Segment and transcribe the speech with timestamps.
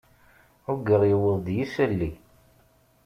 [0.71, 2.11] Uggaɣ yewweḍ-d yisalli.